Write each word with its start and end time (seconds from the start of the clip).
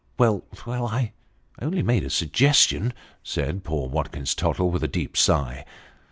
"Well 0.17 0.41
well 0.65 0.87
I 0.87 1.11
only 1.61 1.83
made 1.83 2.03
a 2.03 2.09
suggestion," 2.09 2.91
said 3.21 3.63
poor 3.63 3.87
Watkins 3.87 4.33
Tottle, 4.33 4.71
with 4.71 4.83
a 4.83 4.87
deep 4.87 5.15
sigh. 5.15 5.63